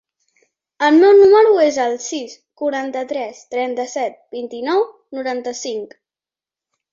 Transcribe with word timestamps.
El 0.85 0.95
meu 1.01 1.11
número 1.17 1.51
es 1.65 1.77
el 1.83 1.93
sis, 2.05 2.33
quaranta-tres, 2.61 3.43
trenta-set, 3.53 4.17
vint-i-nou, 4.39 4.83
noranta-cinc. 5.19 5.97